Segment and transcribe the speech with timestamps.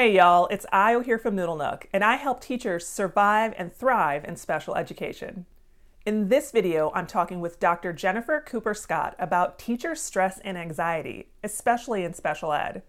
[0.00, 4.24] Hey y'all, it's Io here from Noodle Nook, and I help teachers survive and thrive
[4.24, 5.44] in special education.
[6.06, 7.92] In this video, I'm talking with Dr.
[7.92, 12.82] Jennifer Cooper Scott about teacher stress and anxiety, especially in special ed.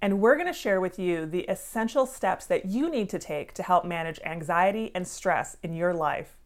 [0.00, 3.52] And we're going to share with you the essential steps that you need to take
[3.52, 6.38] to help manage anxiety and stress in your life.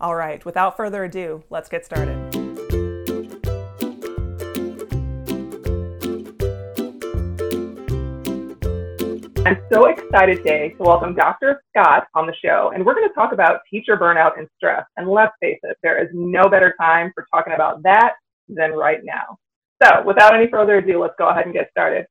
[0.00, 2.49] All right, without further ado, let's get started.
[9.50, 11.60] I'm so excited today to welcome Dr.
[11.70, 14.84] Scott on the show, and we're going to talk about teacher burnout and stress.
[14.96, 18.12] And let's face it, there is no better time for talking about that
[18.48, 19.38] than right now.
[19.82, 22.06] So, without any further ado, let's go ahead and get started.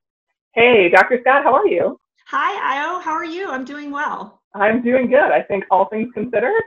[0.54, 1.20] Hey, Dr.
[1.22, 1.98] Scott, how are you?
[2.28, 3.00] Hi, Io.
[3.00, 3.50] How are you?
[3.50, 4.42] I'm doing well.
[4.54, 5.32] I'm doing good.
[5.32, 6.62] I think all things considered,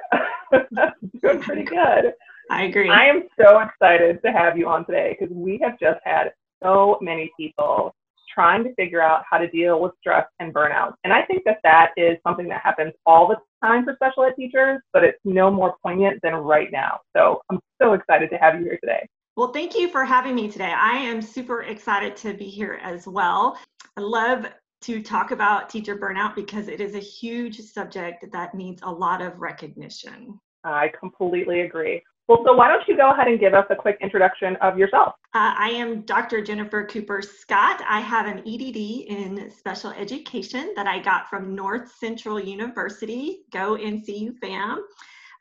[1.22, 2.14] doing pretty good.
[2.50, 2.88] I agree.
[2.88, 6.32] I am so excited to have you on today because we have just had
[6.62, 7.94] so many people
[8.32, 10.94] trying to figure out how to deal with stress and burnout.
[11.04, 14.34] And I think that that is something that happens all the time for special ed
[14.36, 17.00] teachers, but it's no more poignant than right now.
[17.16, 19.06] So I'm so excited to have you here today.
[19.36, 20.72] Well, thank you for having me today.
[20.76, 23.58] I am super excited to be here as well.
[23.96, 24.46] I love
[24.82, 29.22] to talk about teacher burnout because it is a huge subject that needs a lot
[29.22, 30.38] of recognition.
[30.64, 32.02] I completely agree.
[32.28, 35.14] Well, so why don't you go ahead and give us a quick introduction of yourself?
[35.34, 36.40] Uh, I am Dr.
[36.40, 37.82] Jennifer Cooper Scott.
[37.88, 38.76] I have an EDD
[39.08, 43.40] in special education that I got from Northcentral University.
[43.50, 44.84] Go NCU fam.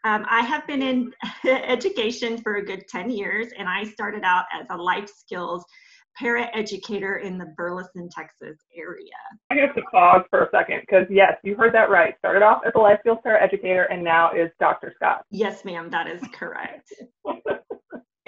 [0.04, 1.14] Um, I have been in
[1.46, 5.64] education for a good 10 years, and I started out as a life skills
[6.18, 9.12] para-educator in the Burleson, Texas area.
[9.50, 12.16] I have to pause for a second because yes, you heard that right.
[12.20, 14.94] Started off as a life skills para-educator and now is Dr.
[14.96, 15.26] Scott.
[15.32, 16.94] Yes, ma'am, that is correct.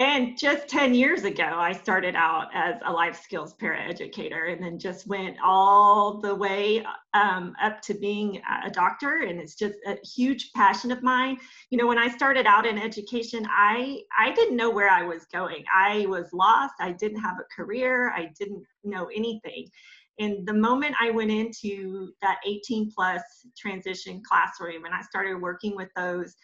[0.04, 4.78] And just 10 years ago, I started out as a life skills paraeducator and then
[4.78, 9.20] just went all the way um, up to being a doctor.
[9.20, 11.38] And it's just a huge passion of mine.
[11.70, 15.24] You know, when I started out in education, I, I didn't know where I was
[15.32, 15.64] going.
[15.74, 16.74] I was lost.
[16.80, 18.10] I didn't have a career.
[18.10, 19.70] I didn't know anything.
[20.18, 23.22] And the moment I went into that 18 plus
[23.56, 26.36] transition classroom and I started working with those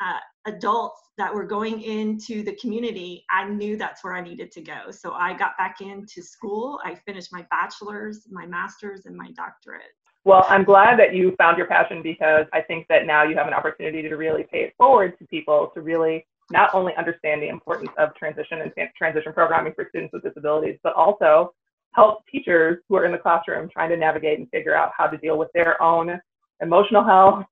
[0.00, 4.60] uh, adults that were going into the community, I knew that's where I needed to
[4.60, 4.90] go.
[4.90, 6.80] So I got back into school.
[6.84, 9.82] I finished my bachelor's, my master's, and my doctorate.
[10.24, 13.46] Well, I'm glad that you found your passion because I think that now you have
[13.46, 17.48] an opportunity to really pay it forward to people to really not only understand the
[17.48, 21.52] importance of transition and transition programming for students with disabilities, but also
[21.92, 25.16] help teachers who are in the classroom trying to navigate and figure out how to
[25.18, 26.18] deal with their own
[26.60, 27.44] emotional health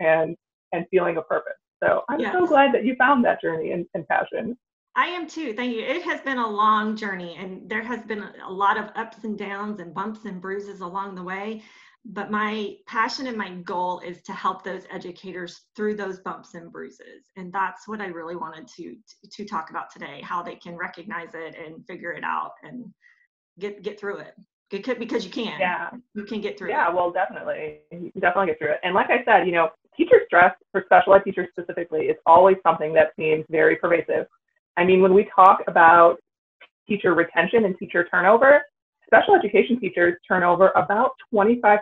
[0.00, 0.36] and
[0.72, 1.54] and feeling of purpose.
[1.82, 2.32] So I'm yes.
[2.32, 4.56] so glad that you found that journey and, and passion.
[4.96, 5.52] I am too.
[5.54, 5.82] Thank you.
[5.82, 9.38] It has been a long journey and there has been a lot of ups and
[9.38, 11.62] downs and bumps and bruises along the way.
[12.04, 16.72] But my passion and my goal is to help those educators through those bumps and
[16.72, 17.30] bruises.
[17.36, 18.96] And that's what I really wanted to,
[19.30, 22.86] to, talk about today, how they can recognize it and figure it out and
[23.58, 24.34] get, get through it.
[24.70, 25.60] Because you can.
[25.60, 25.90] Yeah.
[26.14, 26.90] You can get through yeah, it.
[26.90, 27.80] Yeah, well, definitely.
[27.90, 28.80] You can definitely get through it.
[28.82, 29.68] And like I said, you know,
[29.98, 34.26] teacher stress for special ed teachers specifically is always something that seems very pervasive.
[34.76, 36.18] I mean, when we talk about
[36.88, 38.62] teacher retention and teacher turnover,
[39.04, 41.80] special education teachers turn over about 25%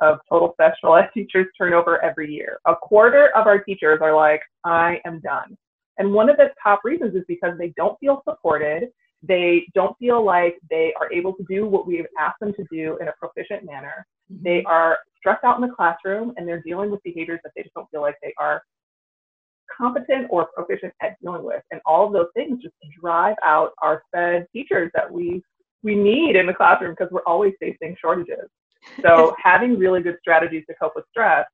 [0.00, 2.58] of total special ed teachers turnover every year.
[2.66, 5.56] A quarter of our teachers are like, I am done.
[5.98, 8.88] And one of the top reasons is because they don't feel supported.
[9.22, 12.96] They don't feel like they are able to do what we've asked them to do
[13.00, 14.06] in a proficient manner.
[14.40, 17.74] They are stressed out in the classroom and they're dealing with behaviors that they just
[17.74, 18.62] don't feel like they are
[19.76, 21.62] competent or proficient at dealing with.
[21.70, 25.42] And all of those things just drive out our SPED teachers that we
[25.82, 28.48] we need in the classroom because we're always facing shortages.
[29.02, 31.44] So having really good strategies to cope with stress,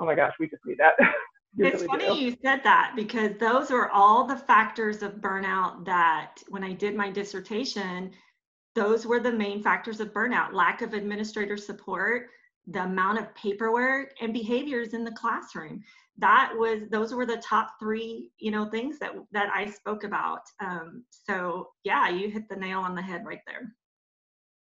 [0.00, 0.94] oh my gosh, we just need that.
[1.58, 2.14] it's funny do.
[2.14, 6.96] you said that because those are all the factors of burnout that when I did
[6.96, 8.10] my dissertation,
[8.78, 12.28] those were the main factors of burnout lack of administrator support
[12.68, 15.82] the amount of paperwork and behaviors in the classroom.
[16.16, 20.42] That was those were the top three you know things that that i spoke about.
[20.60, 23.74] Um, so yeah you hit the nail on the head right there.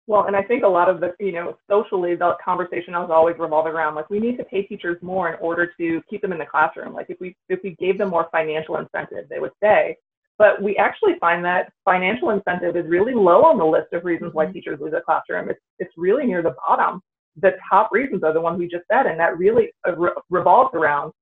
[0.06, 3.36] Well and i think a lot of the you know socially the conversation was always
[3.38, 6.38] revolving around like we need to pay teachers more in order to keep them in
[6.38, 6.94] the classroom.
[6.94, 9.96] Like if we if we gave them more financial incentive they would stay
[10.38, 14.32] but we actually find that financial incentive is really low on the list of reasons
[14.34, 14.54] why mm-hmm.
[14.54, 15.48] teachers leave the classroom.
[15.48, 17.00] It's, it's really near the bottom.
[17.40, 20.74] The top reasons are the ones we just said, and that really uh, re- revolves
[20.74, 21.12] around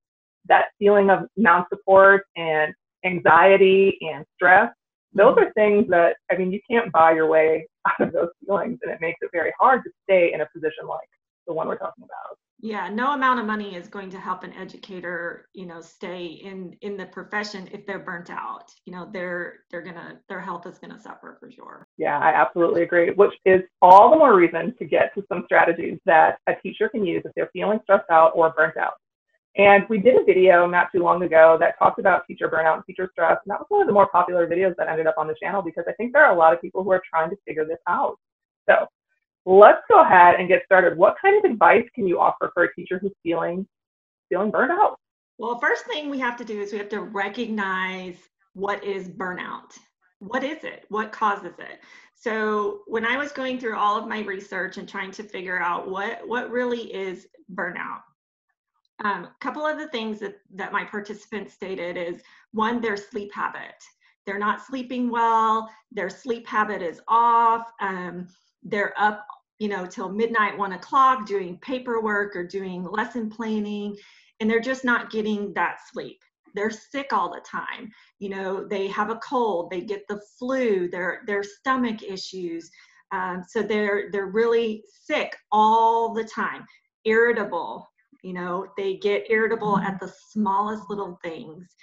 [0.49, 2.75] that feeling of non support and
[3.05, 4.71] anxiety and stress
[5.15, 8.79] those are things that I mean you can't buy your way out of those feelings,
[8.83, 11.09] and it makes it very hard to stay in a position like
[11.47, 12.39] the one we're talking about.
[12.65, 16.77] Yeah no amount of money is going to help an educator you know stay in
[16.81, 18.71] in the profession if they're burnt out.
[18.87, 21.89] You know they're they're gonna their health is gonna suffer for sure.
[21.99, 25.99] Yeah i absolutely agree which is all the more reason to get to some strategies
[26.07, 28.95] that a teacher can use if they're feeling stressed out or burnt out.
[29.57, 32.85] And we did a video not too long ago that talked about teacher burnout and
[32.87, 35.27] teacher stress and that was one of the more popular videos that ended up on
[35.27, 37.37] the channel because i think there are a lot of people who are trying to
[37.45, 38.19] figure this out.
[38.69, 38.87] So
[39.45, 40.97] let's go ahead and get started.
[40.97, 43.67] What kind of advice can you offer for a teacher who's feeling
[44.29, 44.99] feeling burned out?
[45.39, 48.17] Well, first thing we have to do is we have to recognize
[48.55, 49.77] what is burnout.
[50.21, 50.85] What is it?
[50.89, 51.81] What causes it?
[52.15, 55.91] So when I was going through all of my research and trying to figure out
[55.91, 58.03] what what really is burnout,
[59.03, 62.23] a um, couple of the things that, that my participants stated is
[62.53, 63.75] one, their sleep habit.
[64.25, 68.29] They're not sleeping well, their sleep habit is off, um,
[68.63, 69.27] they're up
[69.59, 73.97] you know till midnight one o'clock doing paperwork or doing lesson planning
[74.41, 76.19] and they're just not getting that sleep.
[76.55, 77.91] They're sick all the time.
[78.19, 82.71] You know they have a cold they get the flu their their stomach issues.
[83.13, 86.65] Um, so they're they're really sick all the time.
[87.05, 87.89] Irritable
[88.23, 91.75] you know they get irritable at the smallest little things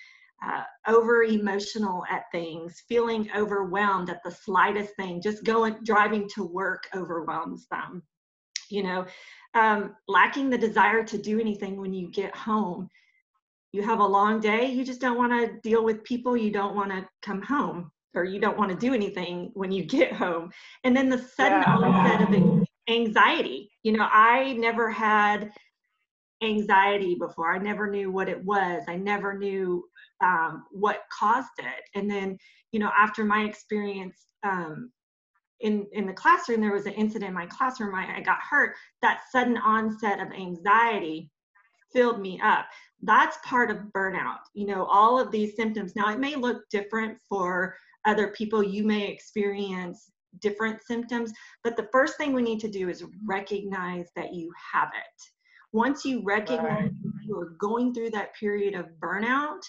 [0.46, 6.44] uh, over emotional at things, feeling overwhelmed at the slightest thing, just going, driving to
[6.44, 8.04] work overwhelms them.
[8.70, 9.06] You know,
[9.56, 12.90] um, lacking the desire to do anything when you get home.
[13.72, 16.76] You have a long day, you just don't want to deal with people, you don't
[16.76, 20.52] want to come home, or you don't want to do anything when you get home.
[20.84, 21.76] And then the sudden yeah.
[21.76, 23.72] onset of anxiety.
[23.84, 25.52] You know, I never had
[26.42, 27.54] anxiety before.
[27.54, 28.84] I never knew what it was.
[28.88, 29.84] I never knew
[30.22, 31.84] um, what caused it.
[31.96, 32.38] And then,
[32.72, 34.92] you know, after my experience um,
[35.60, 37.96] in in the classroom, there was an incident in my classroom.
[37.96, 38.76] I, I got hurt.
[39.02, 41.30] That sudden onset of anxiety
[41.92, 42.66] filled me up.
[43.02, 44.40] That's part of burnout.
[44.54, 45.96] You know, all of these symptoms.
[45.96, 47.76] Now, it may look different for
[48.06, 48.64] other people.
[48.64, 50.12] You may experience
[50.42, 51.34] different symptoms,
[51.64, 55.22] but the first thing we need to do is recognize that you have it.
[55.72, 56.92] Once you recognize right.
[57.26, 59.62] you are going through that period of burnout,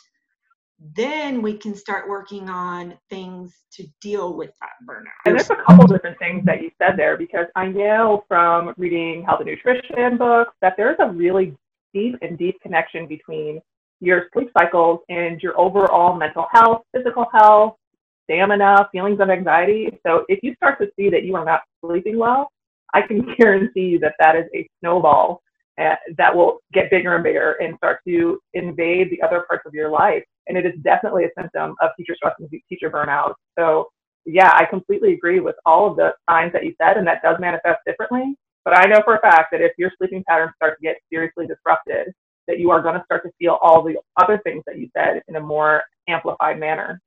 [0.81, 5.12] then we can start working on things to deal with that burnout.
[5.27, 9.23] And there's a couple different things that you said there because I know from reading
[9.25, 11.55] health and nutrition books that there's a really
[11.93, 13.61] deep and deep connection between
[14.00, 17.77] your sleep cycles and your overall mental health, physical health,
[18.25, 19.99] stamina, feelings of anxiety.
[20.06, 22.50] So if you start to see that you are not sleeping well,
[22.94, 25.43] I can guarantee you that that is a snowball
[25.79, 29.75] uh, that will get bigger and bigger and start to invade the other parts of
[29.75, 33.35] your life and it is definitely a symptom of teacher stress and teacher burnout.
[33.56, 33.88] So
[34.26, 37.37] yeah, I completely agree with all of the signs that you said, and that does
[37.41, 38.35] manifest differently.
[38.64, 41.47] But I know for a fact that if your sleeping patterns start to get seriously
[41.47, 42.12] disrupted,
[42.47, 45.23] that you are going to start to feel all the other things that you said
[45.29, 47.00] in a more amplified manner.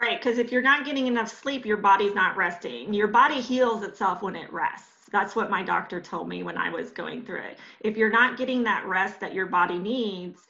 [0.00, 2.92] Right, because if you're not getting enough sleep, your body's not resting.
[2.92, 5.08] Your body heals itself when it rests.
[5.12, 7.58] That's what my doctor told me when I was going through it.
[7.80, 10.40] If you're not getting that rest that your body needs,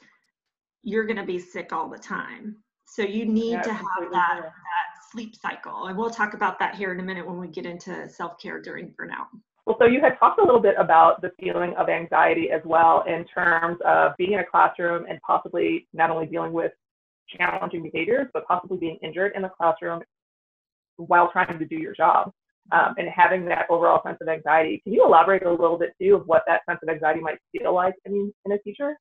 [0.83, 2.57] you're going to be sick all the time.
[2.85, 4.51] So you need yeah, to have that, that
[5.11, 5.87] sleep cycle.
[5.87, 8.61] And we'll talk about that here in a minute when we get into self care
[8.61, 9.27] during burnout.
[9.65, 13.03] Well, so you had talked a little bit about the feeling of anxiety as well
[13.05, 16.71] in terms of being in a classroom and possibly not only dealing with
[17.37, 20.01] challenging behaviors, but possibly being injured in the classroom
[20.95, 22.31] while trying to do your job
[22.71, 24.79] um, and having that overall sense of anxiety.
[24.85, 27.73] Can you elaborate a little bit too of what that sense of anxiety might feel
[27.73, 28.97] like in, in a teacher?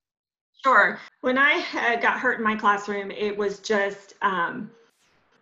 [0.64, 0.98] Sure.
[1.20, 4.70] When I uh, got hurt in my classroom, it was just um,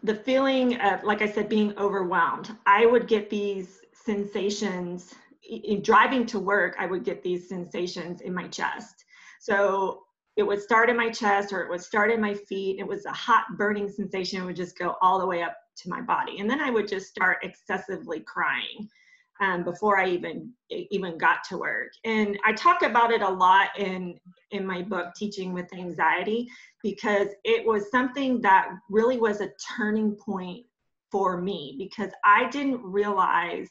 [0.02, 2.54] the feeling of, like I said, being overwhelmed.
[2.66, 5.14] I would get these sensations
[5.48, 6.76] in driving to work.
[6.78, 9.04] I would get these sensations in my chest.
[9.40, 10.02] So
[10.36, 12.78] it would start in my chest or it would start in my feet.
[12.78, 14.42] It was a hot burning sensation.
[14.42, 16.40] It would just go all the way up to my body.
[16.40, 18.88] And then I would just start excessively crying
[19.40, 21.92] um, before I even even got to work.
[22.04, 24.18] And I talk about it a lot in
[24.50, 26.48] in my book, Teaching with Anxiety,
[26.82, 30.64] because it was something that really was a turning point
[31.10, 33.68] for me because I didn't realize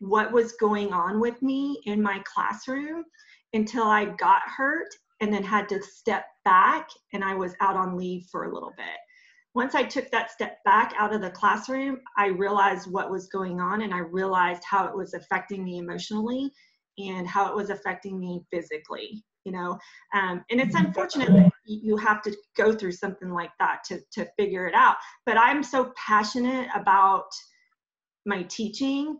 [0.00, 3.04] what was going on with me in my classroom
[3.52, 4.88] until I got hurt
[5.20, 8.72] and then had to step back and I was out on leave for a little
[8.76, 8.96] bit
[9.58, 13.60] once I took that step back out of the classroom, I realized what was going
[13.60, 16.52] on and I realized how it was affecting me emotionally
[16.96, 19.24] and how it was affecting me physically.
[19.44, 19.76] you know
[20.14, 24.28] um, and it's unfortunate that you have to go through something like that to, to
[24.36, 27.28] figure it out but i'm so passionate about
[28.26, 29.16] my teaching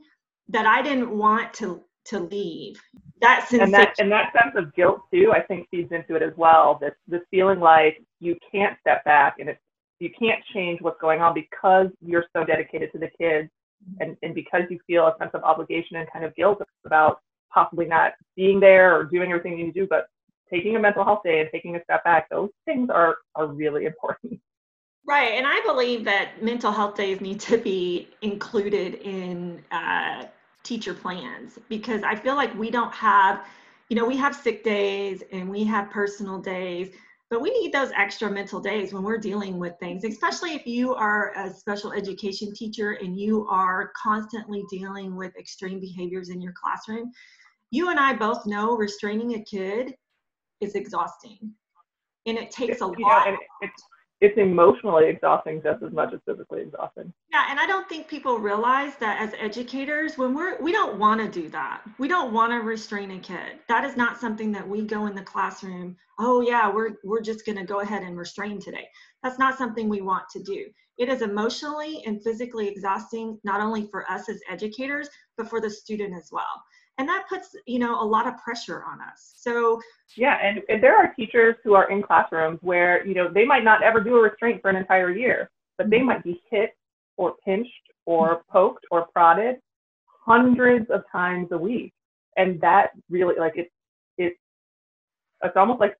[0.48, 2.76] that i didn't want to to leave
[3.20, 3.62] that sensation.
[3.62, 6.78] and that and that sense of guilt too i think feeds into it as well
[6.82, 9.67] this this feeling like you can't step back and it's
[10.00, 13.50] you can't change what's going on because you're so dedicated to the kids
[14.00, 17.20] and, and because you feel a sense of obligation and kind of guilt about
[17.52, 20.06] possibly not being there or doing everything you need to do, but
[20.50, 23.86] taking a mental health day and taking a step back, those things are are really
[23.92, 24.40] important.
[25.06, 30.26] Right, and I believe that mental health days need to be included in uh,
[30.62, 33.46] teacher plans because I feel like we don't have,
[33.88, 36.90] you know, we have sick days and we have personal days,
[37.30, 40.94] but we need those extra mental days when we're dealing with things, especially if you
[40.94, 46.54] are a special education teacher and you are constantly dealing with extreme behaviors in your
[46.60, 47.10] classroom.
[47.70, 49.94] You and I both know restraining a kid
[50.60, 51.52] is exhausting
[52.26, 52.96] and it takes a lot.
[52.96, 53.82] Know, it's,
[54.20, 57.12] it's emotionally exhausting just as much as physically exhausting.
[57.30, 61.20] Yeah, and I don't think people realize that as educators, when we're we don't want
[61.20, 61.82] to do that.
[61.98, 63.60] We don't want to restrain a kid.
[63.68, 65.96] That is not something that we go in the classroom.
[66.18, 68.88] Oh yeah, we're we're just going to go ahead and restrain today.
[69.22, 70.66] That's not something we want to do.
[70.96, 75.70] It is emotionally and physically exhausting, not only for us as educators, but for the
[75.70, 76.62] student as well
[76.98, 79.34] and that puts you know a lot of pressure on us.
[79.36, 79.80] So
[80.16, 83.64] yeah and, and there are teachers who are in classrooms where you know they might
[83.64, 86.06] not ever do a restraint for an entire year but they mm-hmm.
[86.06, 86.76] might be hit
[87.16, 87.70] or pinched
[88.04, 89.56] or poked or prodded
[90.24, 91.92] hundreds of times a week.
[92.36, 93.70] And that really like it's
[94.18, 94.36] it's
[95.42, 95.96] it's almost like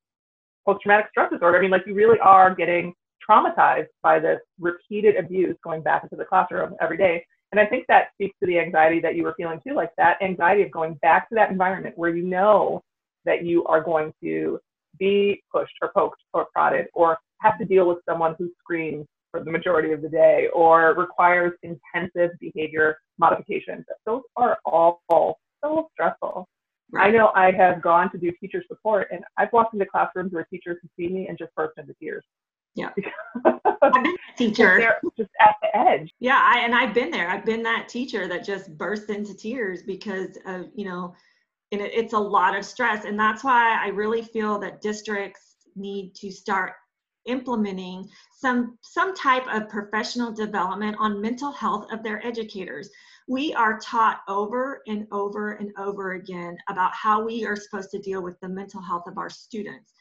[0.66, 1.58] post-traumatic stress disorder.
[1.58, 2.92] I mean like you really are getting
[3.28, 7.86] traumatized by this repeated abuse going back into the classroom every day and I think
[7.88, 10.94] that speaks to the anxiety that you were feeling too, like that anxiety of going
[10.94, 12.82] back to that environment where you know
[13.24, 14.58] that you are going to
[14.98, 19.42] be pushed or poked or prodded or have to deal with someone who screams for
[19.42, 23.84] the majority of the day or requires intensive behavior modifications.
[24.04, 25.00] Those are all
[25.62, 26.48] so stressful.
[26.90, 27.08] Right.
[27.08, 30.44] I know I have gone to do teacher support and I've walked into classrooms where
[30.44, 32.24] teachers have seen me and just burst into tears
[32.78, 32.90] yeah.
[33.82, 34.78] I've been that teacher.
[34.78, 35.27] just at the
[35.74, 36.14] edge.
[36.20, 37.28] Yeah, I, and I've been there.
[37.28, 41.14] I've been that teacher that just burst into tears because of, you know,
[41.72, 43.04] and it, it's a lot of stress.
[43.04, 46.72] And that's why I really feel that districts need to start
[47.26, 52.88] implementing some some type of professional development on mental health of their educators.
[53.28, 57.98] We are taught over and over and over again about how we are supposed to
[57.98, 59.92] deal with the mental health of our students.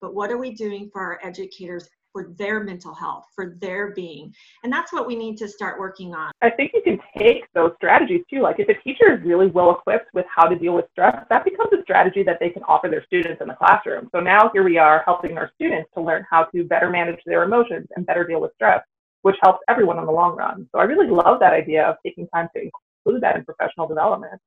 [0.00, 4.32] But what are we doing for our educators for their mental health, for their being.
[4.64, 6.32] And that's what we need to start working on.
[6.40, 8.40] I think you can take those strategies too.
[8.40, 11.44] Like if a teacher is really well equipped with how to deal with stress, that
[11.44, 14.08] becomes a strategy that they can offer their students in the classroom.
[14.12, 17.42] So now here we are helping our students to learn how to better manage their
[17.42, 18.82] emotions and better deal with stress,
[19.20, 20.66] which helps everyone in the long run.
[20.72, 24.40] So I really love that idea of taking time to include that in professional development.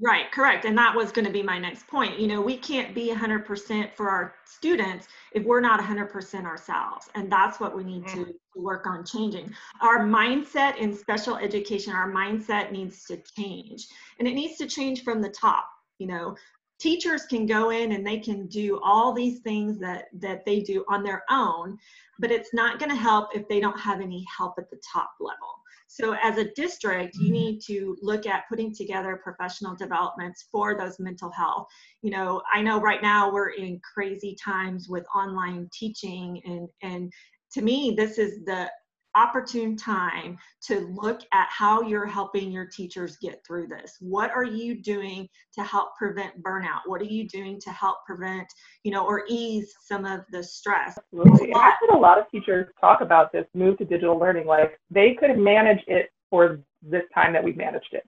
[0.00, 0.64] Right, correct.
[0.64, 2.20] And that was going to be my next point.
[2.20, 7.08] You know, we can't be 100% for our students if we're not 100% ourselves.
[7.16, 8.30] And that's what we need to, mm-hmm.
[8.30, 9.52] to work on changing.
[9.80, 13.88] Our mindset in special education, our mindset needs to change.
[14.20, 15.68] And it needs to change from the top.
[15.98, 16.36] You know,
[16.78, 20.84] teachers can go in and they can do all these things that that they do
[20.88, 21.76] on their own
[22.20, 25.10] but it's not going to help if they don't have any help at the top
[25.20, 30.76] level so as a district, you need to look at putting together professional developments for
[30.76, 31.66] those mental health.
[32.02, 37.12] You know, I know right now we're in crazy times with online teaching and and
[37.52, 38.70] to me this is the
[39.14, 43.96] opportune time to look at how you're helping your teachers get through this.
[44.00, 46.80] What are you doing to help prevent burnout?
[46.86, 48.46] What are you doing to help prevent,
[48.84, 50.98] you know, or ease some of the stress?
[50.98, 51.52] Absolutely.
[51.54, 54.46] I've heard a lot of teachers talk about this move to digital learning.
[54.46, 58.04] Like they could have managed it for this time that we've managed it.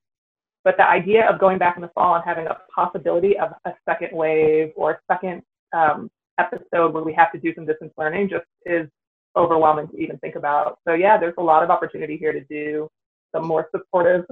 [0.62, 3.72] But the idea of going back in the fall and having a possibility of a
[3.88, 5.42] second wave or a second
[5.72, 8.86] um, episode where we have to do some distance learning just is
[9.36, 10.78] overwhelming to even think about.
[10.86, 12.88] So yeah, there's a lot of opportunity here to do
[13.34, 14.24] some more supportive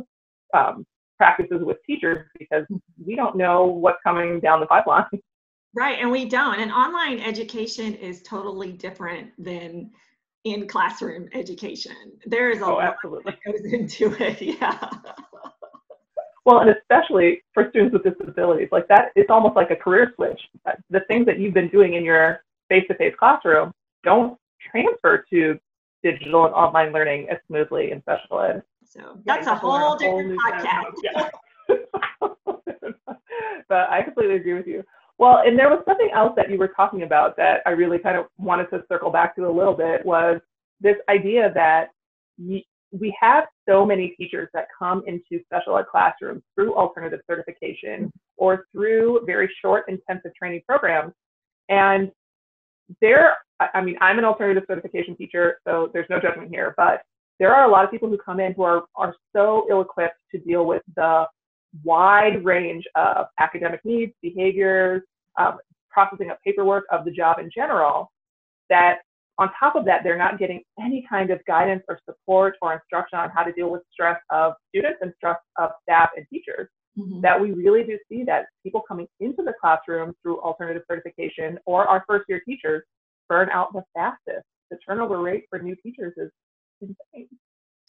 [0.54, 0.84] um,
[1.18, 2.64] practices with teachers because
[3.04, 5.04] we don't know what's coming down the pipeline.
[5.74, 6.58] Right, and we don't.
[6.58, 9.90] And online education is totally different than
[10.44, 11.92] in classroom education.
[12.24, 13.32] There is a oh, lot absolutely.
[13.32, 14.40] that goes into it.
[14.60, 14.88] Yeah.
[16.46, 20.40] Well, and especially for students with disabilities, like that, it's almost like a career switch.
[20.88, 23.70] The things that you've been doing in your face-to-face classroom
[24.02, 24.38] don't
[24.70, 25.58] transfer to
[26.02, 28.62] digital and online learning as smoothly in special ed.
[28.84, 30.92] So that's a whole different podcast.
[31.04, 31.28] Yeah.
[33.68, 34.82] but I completely agree with you.
[35.18, 38.16] Well, and there was something else that you were talking about that I really kind
[38.16, 40.40] of wanted to circle back to a little bit was
[40.80, 41.88] this idea that
[42.92, 48.66] we have so many teachers that come into special ed classrooms through alternative certification or
[48.72, 51.12] through very short intensive training programs.
[51.68, 52.10] And
[53.00, 57.02] there, I mean, I'm an alternative certification teacher, so there's no judgment here, but
[57.38, 60.18] there are a lot of people who come in who are, are so ill equipped
[60.32, 61.24] to deal with the
[61.84, 65.02] wide range of academic needs, behaviors,
[65.38, 65.58] um,
[65.90, 68.10] processing of paperwork of the job in general,
[68.70, 68.98] that
[69.38, 73.18] on top of that, they're not getting any kind of guidance or support or instruction
[73.18, 76.68] on how to deal with stress of students and stress of staff and teachers.
[76.98, 77.20] Mm-hmm.
[77.20, 81.86] That we really do see that people coming into the classroom through alternative certification or
[81.86, 82.82] our first year teachers
[83.28, 84.44] burn out the fastest.
[84.70, 86.30] The turnover rate for new teachers is
[86.80, 87.28] insane.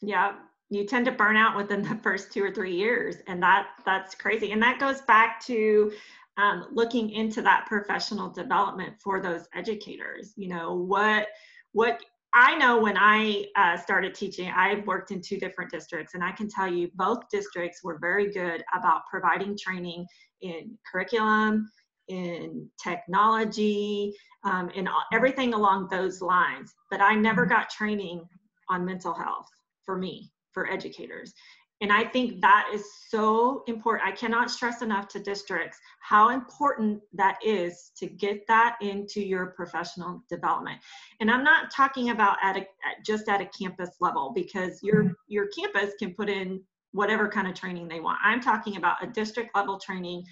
[0.00, 0.34] Yeah,
[0.70, 4.14] you tend to burn out within the first two or three years, and that that's
[4.14, 4.52] crazy.
[4.52, 5.92] And that goes back to
[6.36, 10.32] um, looking into that professional development for those educators.
[10.36, 11.28] You know what
[11.72, 12.00] what
[12.32, 16.30] I know when I uh, started teaching, I've worked in two different districts, and I
[16.30, 20.06] can tell you both districts were very good about providing training
[20.40, 21.68] in curriculum,
[22.08, 24.12] in technology,
[24.44, 26.72] um, in everything along those lines.
[26.90, 27.54] But I never mm-hmm.
[27.54, 28.24] got training
[28.68, 29.48] on mental health
[29.84, 31.32] for me, for educators.
[31.80, 34.06] And I think that is so important.
[34.06, 39.46] I cannot stress enough to districts how important that is to get that into your
[39.46, 40.78] professional development.
[41.20, 42.66] And I'm not talking about at a
[43.04, 45.12] just at a campus level because your mm-hmm.
[45.28, 48.18] your campus can put in whatever kind of training they want.
[48.22, 50.24] I'm talking about a district level training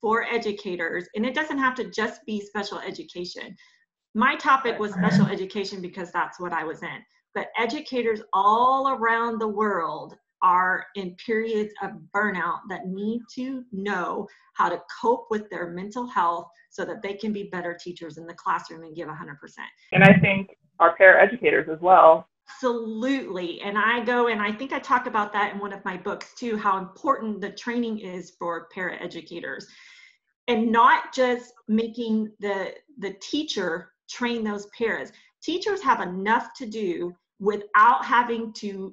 [0.00, 3.56] for educators and it doesn't have to just be special education.
[4.14, 6.98] My topic was special education because that's what I was in.
[7.34, 14.26] But educators all around the world are in periods of burnout that need to know
[14.54, 18.26] how to cope with their mental health so that they can be better teachers in
[18.26, 19.14] the classroom and give 100%.
[19.92, 22.26] And I think our paraeducators as well.
[22.48, 23.60] Absolutely.
[23.62, 26.34] And I go and I think I talk about that in one of my books
[26.36, 29.64] too, how important the training is for paraeducators.
[30.48, 35.12] And not just making the the teacher train those paras.
[35.42, 38.92] Teachers have enough to do without having to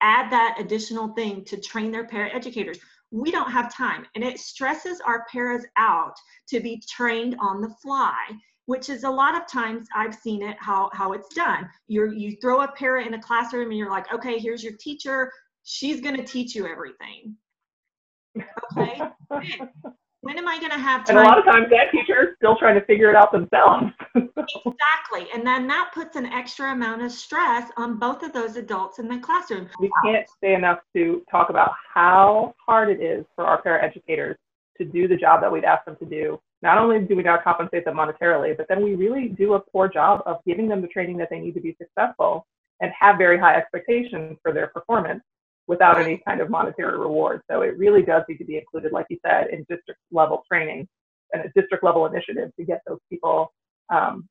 [0.00, 2.78] add that additional thing to train their para educators.
[3.10, 6.16] We don't have time, and it stresses our paras out
[6.48, 8.14] to be trained on the fly
[8.66, 11.68] which is a lot of times I've seen it how how it's done.
[11.86, 15.32] You you throw a para in a classroom and you're like, okay, here's your teacher.
[15.62, 17.36] She's going to teach you everything.
[18.76, 19.00] Okay.
[20.26, 21.18] When am I going to have time?
[21.18, 23.92] And a lot of times that teacher is still trying to figure it out themselves.
[24.16, 25.28] exactly.
[25.32, 29.06] And then that puts an extra amount of stress on both of those adults in
[29.06, 29.68] the classroom.
[29.78, 34.34] We can't say enough to talk about how hard it is for our paraeducators
[34.78, 36.40] to do the job that we'd ask them to do.
[36.60, 39.88] Not only do we not compensate them monetarily, but then we really do a poor
[39.88, 42.48] job of giving them the training that they need to be successful
[42.80, 45.22] and have very high expectations for their performance
[45.68, 47.42] without any kind of monetary reward.
[47.50, 50.86] So it really does need to be included, like you said, in district level training
[51.32, 53.52] and a district level initiative to get those people
[53.92, 54.28] um,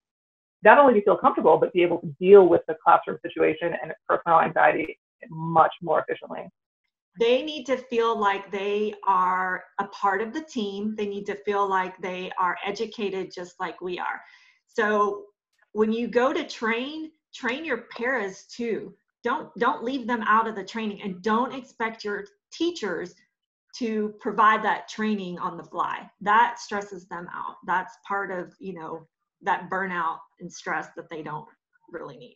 [0.63, 3.93] not only to feel comfortable, but be able to deal with the classroom situation and
[4.07, 4.97] personal anxiety
[5.29, 6.47] much more efficiently.
[7.19, 10.95] They need to feel like they are a part of the team.
[10.97, 14.21] They need to feel like they are educated just like we are.
[14.67, 15.23] So
[15.71, 18.93] when you go to train, train your paras too
[19.25, 23.15] don't don't leave them out of the training and don't expect your teachers
[23.79, 26.09] to provide that training on the fly.
[26.21, 27.55] That stresses them out.
[27.65, 29.07] That's part of you know
[29.41, 31.47] that burnout and stress that they don't
[31.91, 32.35] really need.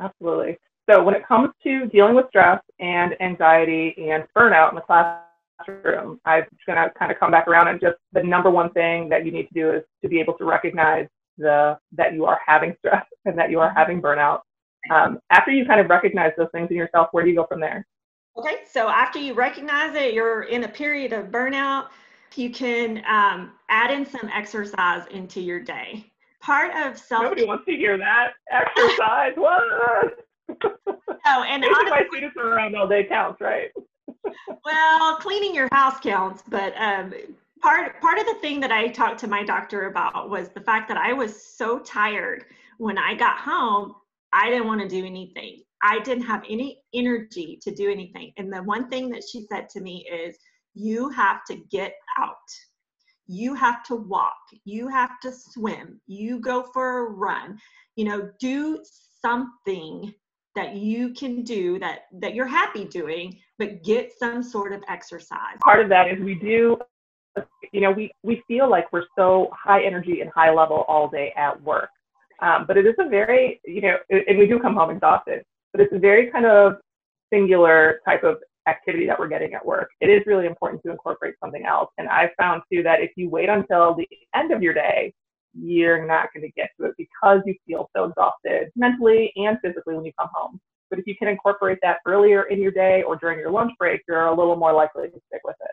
[0.00, 0.56] Absolutely.
[0.90, 6.20] So when it comes to dealing with stress and anxiety and burnout in the classroom
[6.26, 9.24] i'm going to kind of come back around and just the number one thing that
[9.24, 11.06] you need to do is to be able to recognize
[11.38, 13.78] the that you are having stress and that you are mm-hmm.
[13.78, 14.40] having burnout
[14.90, 17.60] um, after you kind of recognize those things in yourself, where do you go from
[17.60, 17.86] there?
[18.36, 21.88] Okay, so after you recognize it, you're in a period of burnout,
[22.34, 26.12] you can um, add in some exercise into your day.
[26.42, 27.22] Part of self.
[27.22, 29.32] Nobody wants to hear that exercise.
[29.36, 29.62] what?
[31.26, 33.72] No, and honestly, my students around all day counts, right?
[34.64, 37.12] well, cleaning your house counts, but um,
[37.60, 40.88] part part of the thing that I talked to my doctor about was the fact
[40.88, 42.44] that I was so tired
[42.78, 43.96] when I got home
[44.36, 45.62] I didn't want to do anything.
[45.82, 48.32] I didn't have any energy to do anything.
[48.36, 50.36] And the one thing that she said to me is,
[50.74, 52.36] you have to get out.
[53.26, 54.36] You have to walk.
[54.66, 56.00] You have to swim.
[56.06, 57.58] You go for a run.
[57.96, 58.84] You know, do
[59.24, 60.12] something
[60.54, 65.56] that you can do that that you're happy doing, but get some sort of exercise.
[65.60, 66.76] Part of that is we do
[67.72, 71.32] you know, we, we feel like we're so high energy and high level all day
[71.36, 71.90] at work.
[72.42, 75.80] Um, but it is a very, you know, and we do come home exhausted, but
[75.80, 76.74] it's a very kind of
[77.32, 78.36] singular type of
[78.68, 79.88] activity that we're getting at work.
[80.00, 81.90] It is really important to incorporate something else.
[81.98, 85.12] And I've found too that if you wait until the end of your day,
[85.58, 89.94] you're not going to get to it because you feel so exhausted mentally and physically
[89.94, 90.60] when you come home.
[90.90, 94.02] But if you can incorporate that earlier in your day or during your lunch break,
[94.06, 95.70] you're a little more likely to stick with it.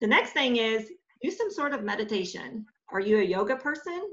[0.00, 0.90] The next thing is
[1.22, 2.66] do some sort of meditation.
[2.92, 4.12] Are you a yoga person?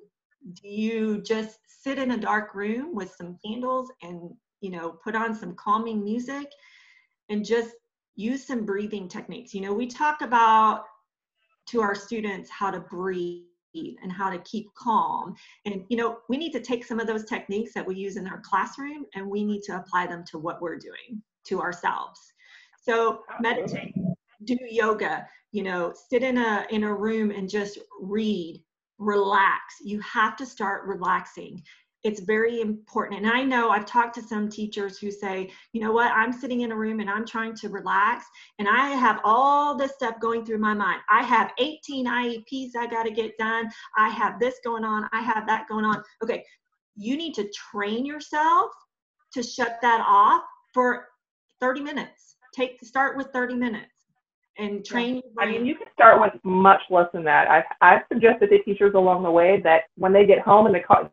[0.54, 5.16] Do you just sit in a dark room with some candles and, you know, put
[5.16, 6.48] on some calming music
[7.30, 7.76] and just
[8.16, 9.54] use some breathing techniques?
[9.54, 10.86] You know, we talk about
[11.70, 13.44] to our students how to breathe
[13.76, 15.36] and how to keep calm.
[15.66, 18.28] And, you know, we need to take some of those techniques that we use in
[18.28, 22.20] our classroom and we need to apply them to what we're doing to ourselves.
[22.82, 23.94] So meditate,
[24.46, 28.64] do yoga, you know, sit in a in a room and just read,
[29.00, 29.76] relax.
[29.84, 31.64] You have to start relaxing
[32.04, 33.26] it's very important.
[33.26, 36.62] And I know I've talked to some teachers who say, you know what, I'm sitting
[36.62, 38.26] in a room and I'm trying to relax,
[38.58, 41.02] and I have all this stuff going through my mind.
[41.10, 43.70] I have 18 IEPs I got to get done.
[43.98, 45.10] I have this going on.
[45.12, 46.02] I have that going on.
[46.24, 46.44] Okay,
[46.96, 48.72] you need to train yourself
[49.34, 51.08] to shut that off for
[51.60, 52.38] 30 minutes.
[52.54, 53.99] Take start with 30 minutes
[54.60, 55.22] and train yeah.
[55.40, 57.50] I mean, you can start with much less than that.
[57.50, 60.82] I've, I've suggested to teachers along the way that when they get home and they
[60.82, 61.12] call,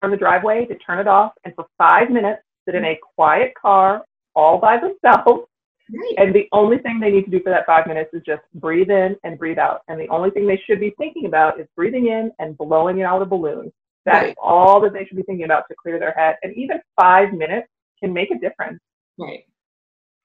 [0.00, 3.52] from the driveway to turn it off and for five minutes sit in a quiet
[3.60, 5.48] car all by themselves.
[5.92, 6.14] Right.
[6.18, 8.90] And the only thing they need to do for that five minutes is just breathe
[8.90, 9.82] in and breathe out.
[9.88, 13.04] And the only thing they should be thinking about is breathing in and blowing it
[13.04, 13.72] out of the balloon.
[14.04, 14.36] That's right.
[14.42, 16.36] all that they should be thinking about to clear their head.
[16.42, 17.68] And even five minutes
[18.00, 18.80] can make a difference.
[19.16, 19.44] Right.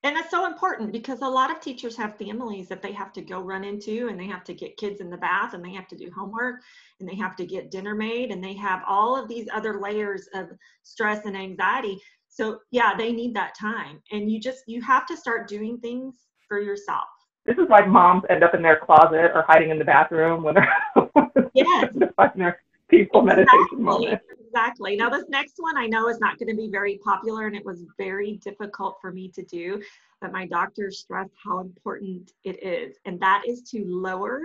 [0.04, 3.22] And that's so important because a lot of teachers have families that they have to
[3.22, 5.88] go run into and they have to get kids in the bath and they have
[5.90, 6.62] to do homework
[7.00, 10.28] and they have to get dinner made and they have all of these other layers
[10.34, 10.50] of
[10.82, 12.02] stress and anxiety.
[12.30, 14.02] So yeah, they need that time.
[14.12, 16.16] And you just you have to start doing things
[16.48, 17.06] for yourself.
[17.46, 20.56] This is why moms end up in their closet or hiding in the bathroom when
[20.56, 20.74] they're
[21.54, 21.94] yes.
[22.36, 23.46] their peaceful exactly.
[23.46, 24.22] meditation moment.
[24.54, 24.98] Exactly.
[24.98, 25.14] Now, mm.
[25.14, 27.86] this next one I know is not going to be very popular and it was
[27.98, 29.82] very difficult for me to do,
[30.20, 34.42] but my doctor stressed how important it is, and that is to lower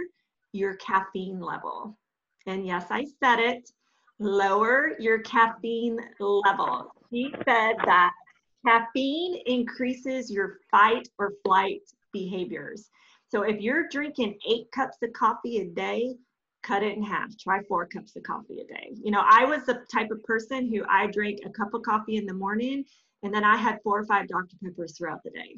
[0.53, 1.99] your caffeine level.
[2.47, 3.69] And yes, I said it
[4.21, 6.93] lower your caffeine level.
[7.11, 8.13] He said that
[8.65, 12.91] caffeine increases your fight or flight behaviors.
[13.29, 16.15] So if you're drinking eight cups of coffee a day,
[16.67, 18.95] cut it in half try four cups of coffee a day.
[19.03, 22.17] You know i was the type of person who i drank a cup of coffee
[22.17, 22.85] in the morning
[23.23, 24.57] and then i had four or five dr.
[24.63, 25.57] Peppers throughout the day.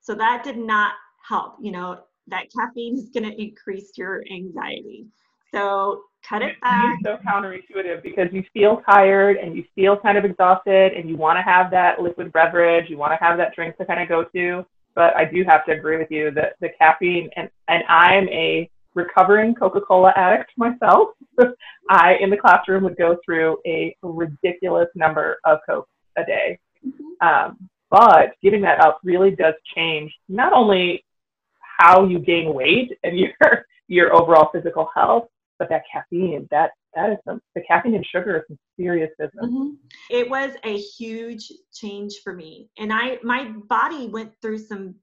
[0.00, 0.94] So that did not
[1.28, 5.06] help you know that caffeine is going to increase your anxiety.
[5.52, 6.98] So cut it back.
[7.00, 11.16] it's so counterintuitive because you feel tired and you feel kind of exhausted and you
[11.16, 14.08] want to have that liquid beverage you want to have that drink to kind of
[14.08, 14.64] go to.
[14.94, 18.70] But i do have to agree with you that the caffeine and and i'm a
[18.94, 21.10] recovering Coca-Cola addict myself,
[21.90, 26.58] I in the classroom would go through a ridiculous number of Coke a day.
[26.86, 27.26] Mm-hmm.
[27.26, 31.04] Um, but giving that up really does change not only
[31.78, 35.28] how you gain weight and your your overall physical health,
[35.58, 39.44] but that caffeine that that is some the caffeine and sugar is some serious business.
[39.44, 39.70] Mm-hmm.
[40.10, 44.94] It was a huge change for me, and I my body went through some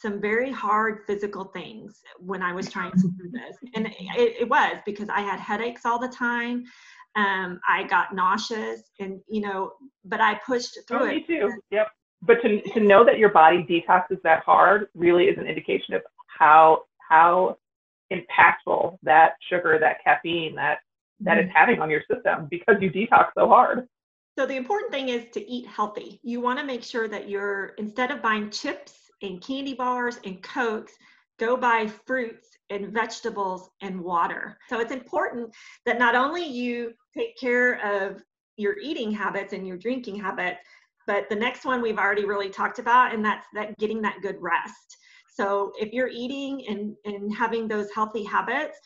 [0.00, 3.56] some very hard physical things when I was trying to do this.
[3.74, 6.64] And it, it was because I had headaches all the time.
[7.16, 9.72] Um, I got nauseous and, you know,
[10.04, 11.14] but I pushed through oh, it.
[11.16, 11.52] Me too.
[11.70, 11.88] Yep.
[12.22, 16.02] But to, to know that your body detoxes that hard really is an indication of
[16.26, 17.58] how, how
[18.12, 20.78] impactful that sugar, that caffeine, that,
[21.20, 21.48] that mm-hmm.
[21.48, 23.86] is having on your system because you detox so hard.
[24.38, 26.20] So the important thing is to eat healthy.
[26.22, 30.42] You want to make sure that you're instead of buying chips and candy bars and
[30.42, 30.92] cokes
[31.38, 34.58] go buy fruits and vegetables and water.
[34.68, 35.50] So it's important
[35.86, 38.22] that not only you take care of
[38.56, 40.60] your eating habits and your drinking habits
[41.06, 44.36] but the next one we've already really talked about and that's that getting that good
[44.40, 44.96] rest.
[45.34, 48.78] So if you're eating and and having those healthy habits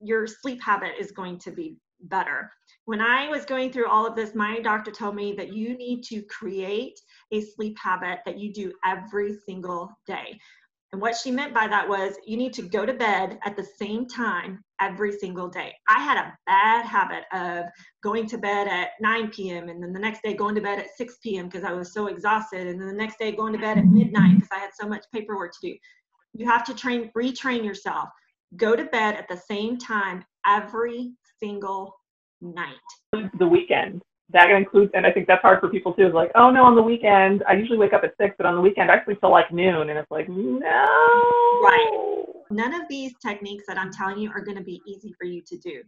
[0.00, 1.76] your sleep habit is going to be
[2.08, 2.50] better
[2.86, 6.02] when I was going through all of this, my doctor told me that you need
[6.04, 7.00] to create
[7.32, 10.38] a sleep habit that you do every single day.
[10.92, 13.64] And what she meant by that was you need to go to bed at the
[13.64, 15.74] same time every single day.
[15.88, 17.64] I had a bad habit of
[18.02, 19.70] going to bed at 9 p.m.
[19.70, 21.46] and then the next day going to bed at 6 p.m.
[21.46, 24.36] because I was so exhausted, and then the next day going to bed at midnight
[24.36, 25.76] because I had so much paperwork to do.
[26.34, 28.08] You have to train, retrain yourself
[28.56, 31.94] go to bed at the same time every single
[32.40, 32.74] night.
[33.38, 34.02] The weekend.
[34.32, 36.06] That includes, and I think that's hard for people too.
[36.06, 38.54] Is like, oh no, on the weekend I usually wake up at six, but on
[38.54, 40.48] the weekend I sleep till like noon, and it's like, no.
[41.62, 42.24] Right.
[42.50, 45.42] None of these techniques that I'm telling you are going to be easy for you
[45.46, 45.82] to do,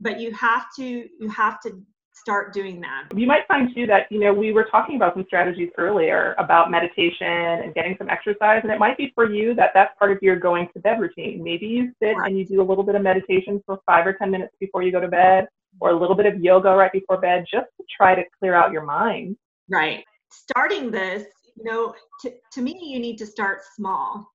[0.00, 1.82] but you have to you have to
[2.14, 3.08] start doing that.
[3.14, 6.70] You might find too that, you know, we were talking about some strategies earlier about
[6.70, 8.60] meditation and getting some exercise.
[8.62, 11.42] And it might be for you that that's part of your going to bed routine.
[11.42, 12.30] Maybe you sit right.
[12.30, 14.92] and you do a little bit of meditation for five or 10 minutes before you
[14.92, 15.48] go to bed,
[15.80, 18.72] or a little bit of yoga right before bed, just to try to clear out
[18.72, 19.36] your mind.
[19.70, 20.04] Right.
[20.30, 21.24] Starting this,
[21.56, 24.28] you know, to, to me, you need to start small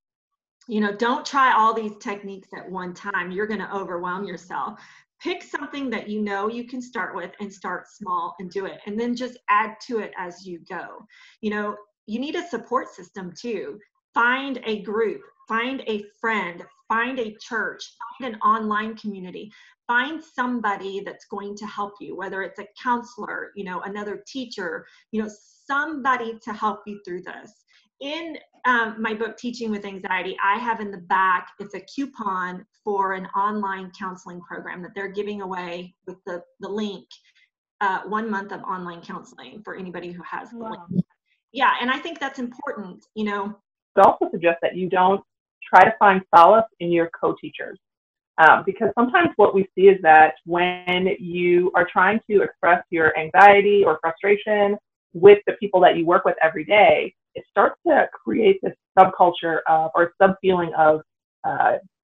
[0.70, 4.78] you know don't try all these techniques at one time you're going to overwhelm yourself
[5.22, 8.80] pick something that you know you can start with and start small and do it
[8.86, 11.06] and then just add to it as you go.
[11.42, 11.76] You know
[12.06, 13.80] you need a support system too.
[14.14, 17.84] Find a group find a friend find a church
[18.20, 19.52] find an online community.
[19.88, 24.86] Find somebody that's going to help you whether it's a counselor you know another teacher
[25.12, 25.30] you know
[25.66, 27.52] somebody to help you through this
[28.00, 32.66] in um, my book teaching with anxiety i have in the back it's a coupon
[32.84, 37.06] for an online counseling program that they're giving away with the, the link
[37.82, 40.86] uh, one month of online counseling for anybody who has the wow.
[40.90, 41.06] link
[41.54, 43.56] yeah and i think that's important you know
[43.98, 45.22] i also suggest that you don't
[45.68, 47.80] try to find solace in your co-teachers
[48.40, 53.18] um, because sometimes what we see is that when you are trying to express your
[53.18, 54.78] anxiety or frustration
[55.14, 59.60] with the people that you work with every day it starts to create this subculture
[59.70, 61.02] of or sub feeling of
[61.48, 61.74] uh,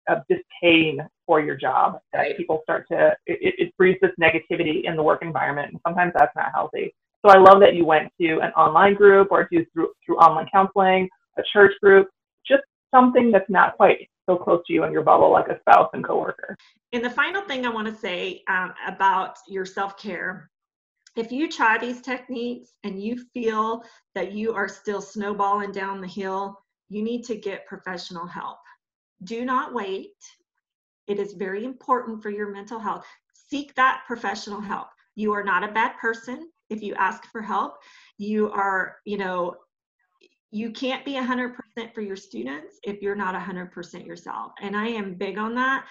[0.08, 2.00] of disdain for your job.
[2.14, 2.38] That right.
[2.38, 6.36] people start to it, it breeds this negativity in the work environment and sometimes that's
[6.36, 6.94] not healthy.
[7.26, 10.48] So i love that you went to an online group or do through through online
[10.54, 12.08] counseling a church group
[12.48, 15.90] just something that's not quite so close to you in your bubble like a spouse
[15.94, 16.56] and coworker.
[16.94, 20.50] And the final thing i want to say um, about your self-care
[21.18, 23.84] if you try these techniques and you feel
[24.16, 28.60] that you are still snowballing down the hill, you need to get professional help.
[29.24, 30.16] Do not wait.
[31.08, 33.06] It is very important for your mental health.
[33.34, 34.88] Seek that professional help.
[35.16, 37.78] You are not a bad person if you ask for help.
[38.18, 39.56] You are, you know,
[40.52, 41.54] you can't be 100%
[41.94, 44.54] for your students if you're not 100% yourself.
[44.62, 45.86] And I am big on that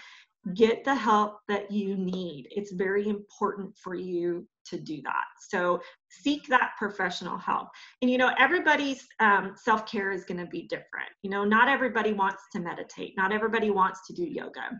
[0.54, 2.48] get the help that you need.
[2.50, 5.24] It's very important for you to do that.
[5.48, 7.68] So seek that professional help.
[8.02, 11.10] And you know, everybody's um, self care is going to be different.
[11.22, 14.70] You know, not everybody wants to meditate, not everybody wants to do yoga.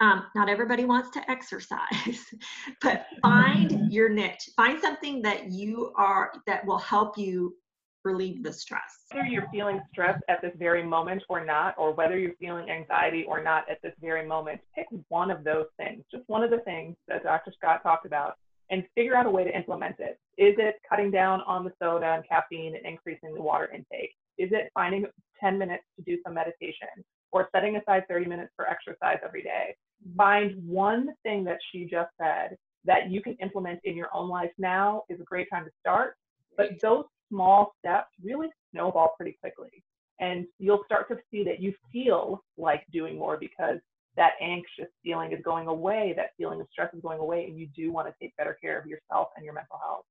[0.00, 2.24] Um, not everybody wants to exercise,
[2.82, 4.48] but find your niche.
[4.56, 7.54] Find something that you are that will help you
[8.04, 9.04] relieve the stress.
[9.12, 13.24] Whether you're feeling stress at this very moment or not, or whether you're feeling anxiety
[13.24, 16.58] or not at this very moment, pick one of those things, just one of the
[16.58, 17.52] things that Dr.
[17.56, 18.36] Scott talked about,
[18.70, 20.18] and figure out a way to implement it.
[20.38, 24.14] Is it cutting down on the soda and caffeine and increasing the water intake?
[24.38, 25.06] Is it finding
[25.40, 26.88] 10 minutes to do some meditation
[27.32, 29.76] or setting aside 30 minutes for exercise every day?
[30.16, 34.50] Find one thing that she just said that you can implement in your own life
[34.58, 36.16] now is a great time to start.
[36.56, 39.82] But those small steps really snowball pretty quickly.
[40.20, 43.78] And you'll start to see that you feel like doing more because
[44.16, 47.66] that anxious feeling is going away, that feeling of stress is going away, and you
[47.74, 50.04] do want to take better care of yourself and your mental health.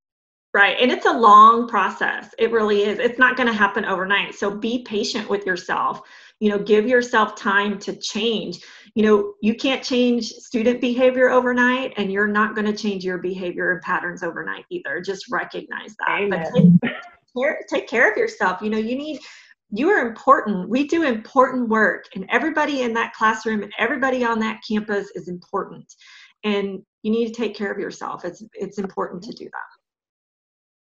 [0.54, 0.76] Right.
[0.82, 2.36] And it's a long process.
[2.38, 3.00] It really is.
[3.00, 4.36] It's not going to happen overnight.
[4.36, 6.02] So be patient with yourself.
[6.42, 8.60] You know, give yourself time to change.
[8.94, 13.20] You know, you can't change student behavior overnight, and you're not going to change your
[13.20, 15.00] behavior and patterns overnight either.
[15.00, 16.20] Just recognize that.
[16.20, 16.80] Amen.
[16.82, 17.02] But take,
[17.38, 18.62] care, take care of yourself.
[18.62, 19.22] You know, you need
[19.74, 20.68] you are important.
[20.68, 25.30] We do important work, and everybody in that classroom and everybody on that campus is
[25.30, 25.86] important.
[26.44, 28.26] And you need to take care of yourself.
[28.26, 29.81] It's it's important to do that.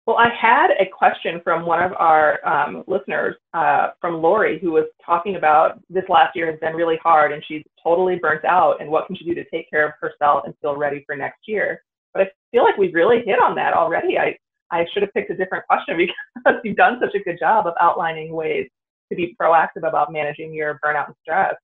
[0.08, 4.70] Well, I had a question from one of our um, listeners, uh, from Lori, who
[4.72, 8.80] was talking about this last year has been really hard and she's totally burnt out.
[8.80, 11.40] And what can she do to take care of herself and feel ready for next
[11.46, 11.82] year?
[12.14, 14.18] But I feel like we've really hit on that already.
[14.18, 14.34] I,
[14.70, 15.98] I should have picked a different question
[16.36, 18.66] because you've done such a good job of outlining ways
[19.10, 21.54] to be proactive about managing your burnout and stress.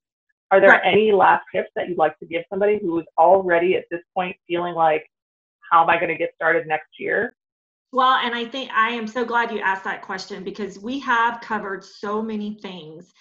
[0.50, 0.82] Are there right.
[0.84, 4.36] any last tips that you'd like to give somebody who is already at this point
[4.46, 5.10] feeling like,
[5.72, 7.32] how am I going to get started next year?
[7.94, 11.40] Well, and I think I am so glad you asked that question because we have
[11.40, 13.12] covered so many things.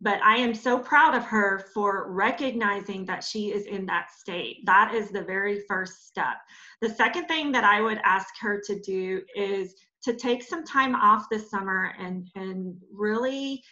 [0.00, 4.64] But I am so proud of her for recognizing that she is in that state.
[4.64, 6.36] That is the very first step.
[6.80, 10.94] The second thing that I would ask her to do is to take some time
[10.94, 13.62] off this summer and and really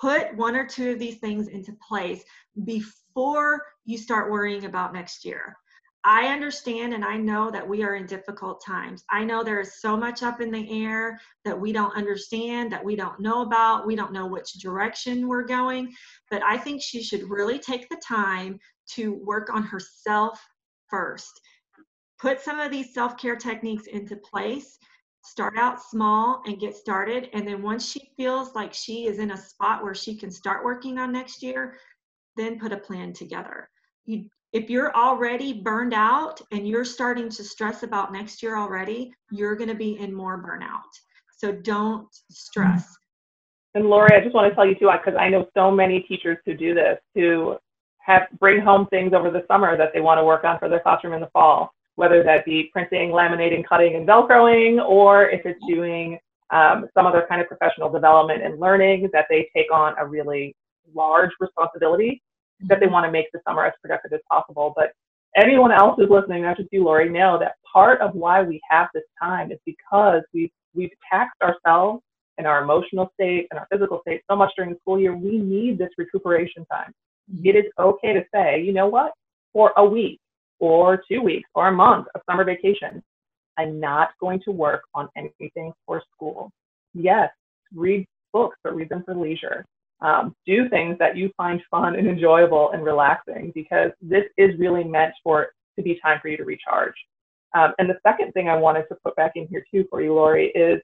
[0.00, 2.22] put one or two of these things into place
[2.62, 5.56] before before you start worrying about next year.
[6.06, 9.04] I understand and I know that we are in difficult times.
[9.10, 12.84] I know there is so much up in the air that we don't understand, that
[12.84, 13.86] we don't know about.
[13.86, 15.94] We don't know which direction we're going.
[16.30, 18.58] But I think she should really take the time
[18.90, 20.38] to work on herself
[20.90, 21.40] first.
[22.20, 24.78] Put some of these self care techniques into place.
[25.22, 27.30] Start out small and get started.
[27.32, 30.66] And then once she feels like she is in a spot where she can start
[30.66, 31.78] working on next year,
[32.36, 33.70] then put a plan together.
[34.04, 39.12] You if you're already burned out and you're starting to stress about next year already,
[39.32, 40.92] you're going to be in more burnout.
[41.36, 42.96] So don't stress.
[43.74, 46.38] And Lori, I just want to tell you too, because I know so many teachers
[46.46, 47.56] who do this, who
[47.98, 50.78] have bring home things over the summer that they want to work on for their
[50.78, 55.58] classroom in the fall, whether that be printing, laminating, cutting, and velcroing, or if it's
[55.68, 56.16] doing
[56.50, 60.54] um, some other kind of professional development and learning that they take on a really
[60.94, 62.22] large responsibility
[62.60, 64.72] that they want to make the summer as productive as possible.
[64.76, 64.92] But
[65.36, 68.88] anyone else who's listening, not just you, Lori, know that part of why we have
[68.94, 72.02] this time is because we've we've taxed ourselves
[72.38, 75.16] and our emotional state and our physical state so much during the school year.
[75.16, 76.92] We need this recuperation time.
[77.32, 77.46] Mm-hmm.
[77.46, 79.12] It is okay to say, you know what,
[79.52, 80.20] for a week
[80.58, 83.02] or two weeks or a month of summer vacation,
[83.56, 86.50] I'm not going to work on anything for school.
[86.92, 87.30] Yes,
[87.72, 89.64] read books, but read them for leisure
[90.04, 94.84] um, do things that you find fun and enjoyable and relaxing because this is really
[94.84, 96.94] meant for to be time for you to recharge.
[97.56, 100.12] Um, and the second thing I wanted to put back in here too for you,
[100.12, 100.80] Lori, is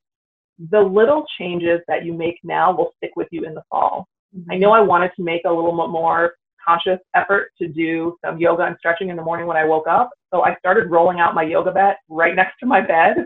[0.71, 4.09] the little changes that you make now will stick with you in the fall.
[4.37, 4.53] Mm-hmm.
[4.53, 6.35] I know I wanted to make a little bit more
[6.67, 10.11] conscious effort to do some yoga and stretching in the morning when I woke up.
[10.33, 13.17] So I started rolling out my yoga mat right next to my bed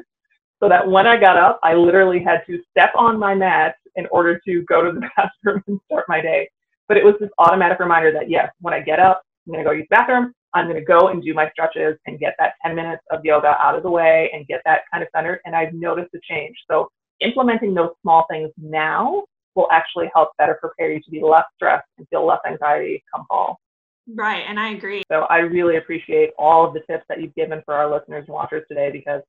[0.61, 4.07] so that when I got up, I literally had to step on my mat in
[4.11, 6.49] order to go to the bathroom and start my day.
[6.89, 9.69] But it was this automatic reminder that yes, when I get up, I'm going to
[9.69, 10.33] go use the bathroom.
[10.55, 13.57] I'm going to go and do my stretches and get that 10 minutes of yoga
[13.61, 15.41] out of the way and get that kind of centered.
[15.45, 16.57] And I've noticed a change.
[16.71, 16.89] So
[17.21, 21.87] implementing those small things now will actually help better prepare you to be less stressed
[21.99, 23.59] and feel less anxiety come fall.
[24.13, 25.03] Right, and I agree.
[25.11, 28.35] So I really appreciate all of the tips that you've given for our listeners and
[28.35, 29.23] watchers today because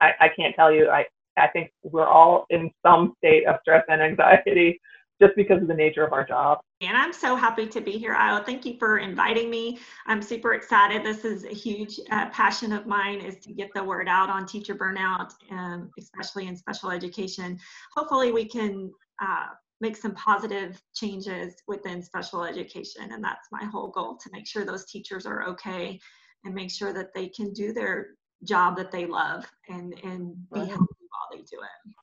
[0.00, 3.84] I, I can't tell you, I, I think we're all in some state of stress
[3.88, 4.80] and anxiety
[5.20, 6.58] just because of the nature of our job.
[6.80, 8.42] And I'm so happy to be here, Isla.
[8.44, 9.78] Thank you for inviting me.
[10.06, 11.04] I'm super excited.
[11.04, 14.46] This is a huge uh, passion of mine is to get the word out on
[14.46, 17.58] teacher burnout, um, especially in special education.
[17.94, 18.90] Hopefully we can
[19.22, 19.46] uh,
[19.80, 23.12] make some positive changes within special education.
[23.12, 26.00] And that's my whole goal to make sure those teachers are okay
[26.44, 28.08] and make sure that they can do their
[28.44, 30.68] job that they love and, and be right.
[30.68, 31.01] healthy
[31.42, 31.94] they do it.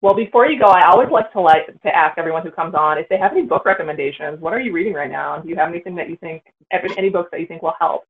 [0.00, 2.98] Well, before you go, I always like to like to ask everyone who comes on
[2.98, 4.40] if they have any book recommendations.
[4.40, 5.38] What are you reading right now?
[5.38, 8.02] Do you have anything that you think any books that you think will help?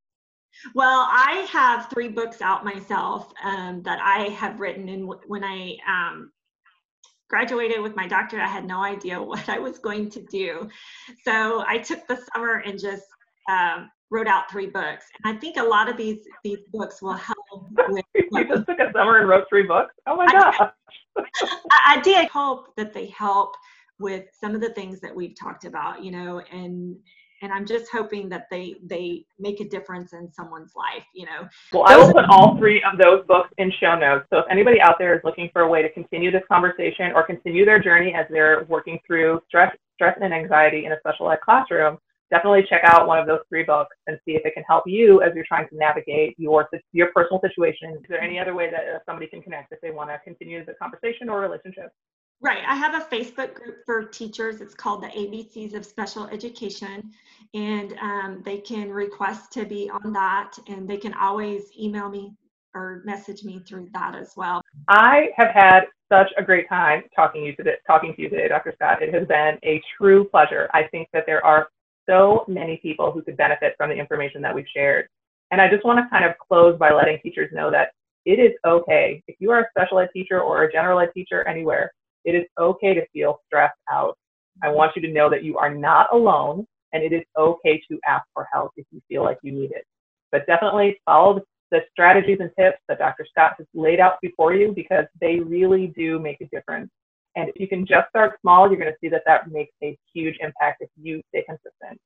[0.75, 5.77] Well, I have three books out myself um, that I have written, and when I
[5.87, 6.33] um,
[7.29, 10.69] graduated with my doctorate, I had no idea what I was going to do.
[11.25, 13.05] So I took the summer and just
[13.51, 15.07] um, wrote out three books.
[15.25, 17.42] And I think a lot of these these books will help
[18.15, 19.95] You just took a summer and wrote three books?
[20.07, 20.59] Oh my gosh.
[21.19, 23.55] I, I did hope that they help
[23.99, 26.97] with some of the things that we've talked about, you know, and
[27.43, 31.49] and I'm just hoping that they they make a difference in someone's life, you know.
[31.73, 34.27] Well, I will put all three of those books in show notes.
[34.31, 37.25] So if anybody out there is looking for a way to continue this conversation or
[37.25, 41.41] continue their journey as they're working through stress stress and anxiety in a special ed
[41.45, 41.99] classroom,
[42.33, 45.23] definitely check out one of those three books and see if it can help you
[45.23, 47.93] as you're trying to navigate your your personal situation.
[47.93, 50.65] Is there any other way that uh, somebody can connect if they want to continue
[50.65, 51.93] the conversation or relationship?
[52.41, 52.65] Right.
[52.67, 54.61] I have a Facebook group for teachers.
[54.61, 57.13] It's called the ABCs of Special Education.
[57.55, 60.55] And um, they can request to be on that.
[60.67, 62.35] And they can always email me
[62.75, 64.61] or message me through that as well.
[64.89, 68.73] I have had such a great time talking you today, talking to you today, Dr.
[68.75, 69.03] Scott.
[69.03, 70.69] It has been a true pleasure.
[70.75, 71.69] I think that there are
[72.09, 75.09] so many people who could benefit from the information that we've shared.
[75.51, 77.91] And I just want to kind of close by letting teachers know that
[78.25, 79.23] it is okay.
[79.27, 81.93] If you are a special ed teacher or a general ed teacher anywhere,
[82.25, 84.17] it is okay to feel stressed out.
[84.63, 87.99] I want you to know that you are not alone and it is okay to
[88.07, 89.85] ask for help if you feel like you need it.
[90.31, 91.41] But definitely follow
[91.71, 93.27] the strategies and tips that Dr.
[93.31, 96.91] Scott has laid out before you because they really do make a difference.
[97.37, 99.97] And if you can just start small, you're going to see that that makes a
[100.15, 102.01] huge impact if you stay consistent.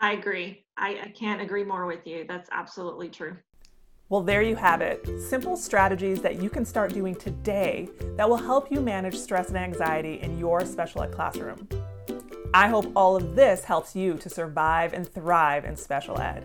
[0.00, 0.64] I agree.
[0.76, 2.24] I, I can't agree more with you.
[2.28, 3.36] That's absolutely true.
[4.08, 5.20] Well, there you have it.
[5.20, 9.58] Simple strategies that you can start doing today that will help you manage stress and
[9.58, 11.68] anxiety in your special ed classroom.
[12.54, 16.44] I hope all of this helps you to survive and thrive in special ed.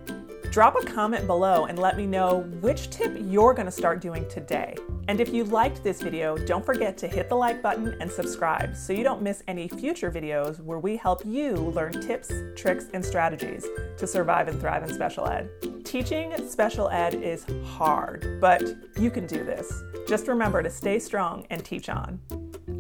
[0.52, 4.28] Drop a comment below and let me know which tip you're going to start doing
[4.28, 4.76] today.
[5.08, 8.76] And if you liked this video, don't forget to hit the like button and subscribe
[8.76, 13.04] so you don't miss any future videos where we help you learn tips, tricks, and
[13.04, 13.66] strategies
[13.98, 15.50] to survive and thrive in special ed.
[15.86, 18.62] Teaching special ed is hard, but
[19.00, 19.72] you can do this.
[20.06, 22.20] Just remember to stay strong and teach on.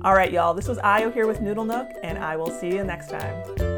[0.03, 2.83] All right, y'all, this was Ayo here with Noodle Nook, and I will see you
[2.83, 3.72] next time.